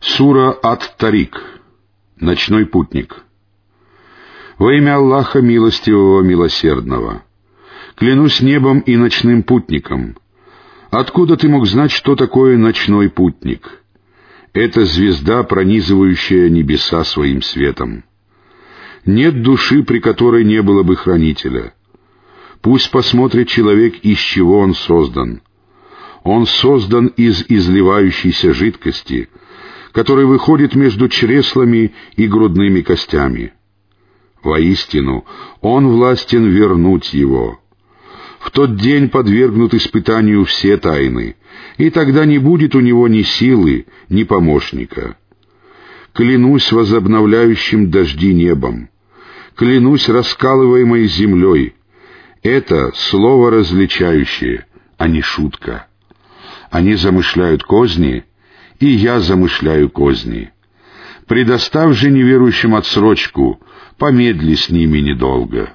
[0.00, 1.38] Сура Ат-Тарик.
[2.18, 3.22] Ночной путник.
[4.56, 7.22] Во имя Аллаха Милостивого Милосердного.
[7.96, 10.16] Клянусь небом и ночным путником.
[10.90, 13.82] Откуда ты мог знать, что такое ночной путник?
[14.54, 18.04] Это звезда, пронизывающая небеса своим светом.
[19.04, 21.74] Нет души, при которой не было бы хранителя.
[22.62, 25.42] Пусть посмотрит человек, из чего он создан.
[26.22, 29.28] Он создан из изливающейся жидкости—
[29.92, 33.52] который выходит между чреслами и грудными костями.
[34.42, 35.24] Воистину,
[35.60, 37.58] Он властен вернуть его.
[38.38, 41.36] В тот день подвергнут испытанию все тайны,
[41.76, 45.16] и тогда не будет у него ни силы, ни помощника.
[46.14, 48.88] Клянусь возобновляющим дожди небом,
[49.56, 51.74] клянусь раскалываемой землей.
[52.42, 55.86] Это слово различающее, а не шутка.
[56.70, 58.24] Они замышляют козни—
[58.80, 60.50] и я замышляю козни.
[61.26, 63.60] Предоставь же неверующим отсрочку,
[63.98, 65.70] помедли с ними недолго».